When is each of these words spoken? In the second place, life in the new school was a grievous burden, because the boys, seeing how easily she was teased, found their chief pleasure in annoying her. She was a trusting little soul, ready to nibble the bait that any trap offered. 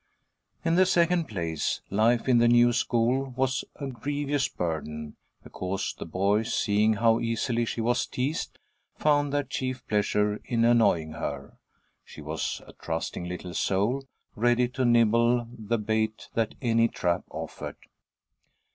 In 0.65 0.73
the 0.73 0.87
second 0.87 1.25
place, 1.27 1.81
life 1.91 2.27
in 2.27 2.39
the 2.39 2.47
new 2.47 2.73
school 2.73 3.35
was 3.37 3.63
a 3.75 3.85
grievous 3.85 4.47
burden, 4.47 5.15
because 5.43 5.93
the 5.95 6.07
boys, 6.07 6.55
seeing 6.55 6.93
how 6.95 7.19
easily 7.19 7.65
she 7.65 7.81
was 7.81 8.07
teased, 8.07 8.57
found 8.97 9.31
their 9.31 9.43
chief 9.43 9.85
pleasure 9.87 10.41
in 10.43 10.65
annoying 10.65 11.11
her. 11.11 11.59
She 12.03 12.19
was 12.19 12.63
a 12.65 12.73
trusting 12.73 13.25
little 13.25 13.53
soul, 13.53 14.01
ready 14.35 14.67
to 14.69 14.85
nibble 14.85 15.47
the 15.55 15.77
bait 15.77 16.29
that 16.33 16.55
any 16.63 16.87
trap 16.87 17.25
offered. 17.29 17.77